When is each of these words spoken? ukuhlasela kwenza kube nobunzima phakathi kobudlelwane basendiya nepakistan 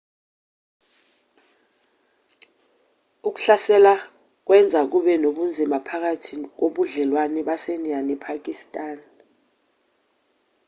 ukuhlasela 3.29 3.93
kwenza 4.45 4.79
kube 4.91 5.13
nobunzima 5.23 5.77
phakathi 5.87 6.33
kobudlelwane 6.57 7.39
basendiya 7.47 7.99
nepakistan 8.07 8.97